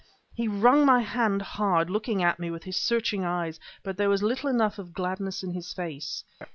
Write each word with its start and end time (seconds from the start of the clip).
He 0.33 0.47
wrung 0.47 0.83
my 0.83 1.01
hand 1.01 1.43
hard, 1.43 1.87
looking 1.91 2.23
at 2.23 2.39
me 2.39 2.49
with 2.49 2.63
his 2.63 2.75
searching 2.75 3.23
eyes; 3.23 3.59
but 3.83 3.97
there 3.97 4.09
was 4.09 4.23
little 4.23 4.49
enough 4.49 4.79
of 4.79 4.95
gladness 4.95 5.43
in 5.43 5.51
his 5.51 5.73
face. 5.73 6.23